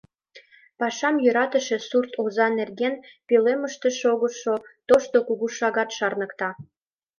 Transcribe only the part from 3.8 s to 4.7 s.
шогышо